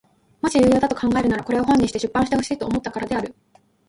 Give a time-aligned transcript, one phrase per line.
[0.41, 3.35] もし有用だと考えるならこれを本にして出版してほしいと思ったからである。